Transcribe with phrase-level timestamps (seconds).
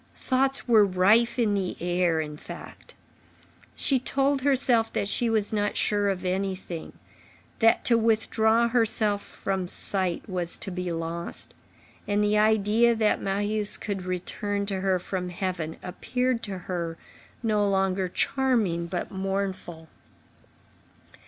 [0.15, 2.95] Thoughts were rife in the air, in fact.
[3.75, 6.93] She told herself that she was not sure of anything,
[7.59, 11.53] that to withdraw herself from sight was to be lost;
[12.07, 16.97] and the idea that Marius could return to her from heaven appeared to her
[17.43, 19.87] no longer charming but mournful.